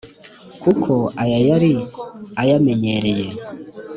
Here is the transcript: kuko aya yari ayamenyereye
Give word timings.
kuko 0.61 0.93
aya 1.23 1.39
yari 1.49 1.73
ayamenyereye 2.41 3.27